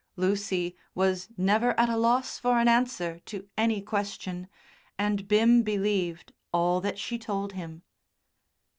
Lucy 0.15 0.75
was 0.95 1.29
never 1.37 1.79
at 1.79 1.87
a 1.87 1.95
loss 1.95 2.39
for 2.39 2.57
an 2.59 2.67
answer 2.67 3.19
to 3.19 3.47
any 3.55 3.83
question, 3.83 4.47
and 4.97 5.27
Bim 5.27 5.61
believed 5.61 6.33
all 6.51 6.81
that 6.81 6.97
she 6.97 7.19
told 7.19 7.53
him. 7.53 7.83